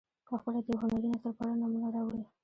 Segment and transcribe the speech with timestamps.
[0.27, 2.23] پخپله د یو هنري نثر په اړه نمونه راوړي.